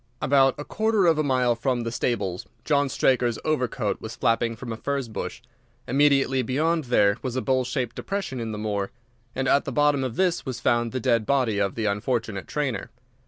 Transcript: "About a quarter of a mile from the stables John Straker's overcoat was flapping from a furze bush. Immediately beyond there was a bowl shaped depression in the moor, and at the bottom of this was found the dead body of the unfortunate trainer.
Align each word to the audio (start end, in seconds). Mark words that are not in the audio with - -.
"About 0.19 0.55
a 0.57 0.65
quarter 0.65 1.05
of 1.05 1.19
a 1.19 1.23
mile 1.23 1.53
from 1.53 1.81
the 1.81 1.91
stables 1.91 2.47
John 2.65 2.89
Straker's 2.89 3.37
overcoat 3.45 4.01
was 4.01 4.15
flapping 4.15 4.55
from 4.55 4.73
a 4.73 4.75
furze 4.75 5.07
bush. 5.07 5.43
Immediately 5.87 6.41
beyond 6.41 6.85
there 6.85 7.17
was 7.21 7.35
a 7.35 7.41
bowl 7.43 7.63
shaped 7.63 7.97
depression 7.97 8.39
in 8.39 8.51
the 8.51 8.57
moor, 8.57 8.89
and 9.35 9.47
at 9.47 9.63
the 9.63 9.71
bottom 9.71 10.03
of 10.03 10.15
this 10.15 10.43
was 10.43 10.59
found 10.59 10.91
the 10.91 10.99
dead 10.99 11.27
body 11.27 11.59
of 11.59 11.75
the 11.75 11.85
unfortunate 11.85 12.47
trainer. 12.47 12.89